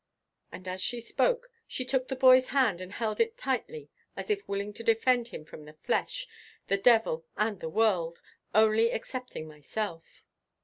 And 0.51 0.67
as 0.67 0.81
she 0.81 0.99
spoke 0.99 1.51
she 1.67 1.85
took 1.85 2.07
the 2.07 2.15
boy's 2.15 2.47
hand 2.47 2.81
and 2.81 2.91
held 2.93 3.19
it 3.19 3.37
tightly 3.37 3.91
as 4.17 4.31
if 4.31 4.49
willing 4.49 4.73
to 4.73 4.83
defend 4.83 5.27
him 5.27 5.45
from 5.45 5.65
the 5.65 5.73
flesh, 5.73 6.27
the 6.65 6.77
devil 6.77 7.23
and 7.37 7.59
the 7.59 7.69
world, 7.69 8.19
only 8.55 8.89
excepting 8.91 9.47
myself. 9.47 10.25